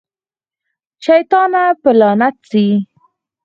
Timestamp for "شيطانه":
1.05-1.63